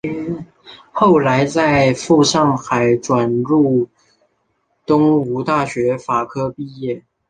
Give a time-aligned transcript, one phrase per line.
[0.91, 1.19] 后
[1.53, 3.87] 在赴上海转入
[4.83, 7.05] 东吴大学法科毕业。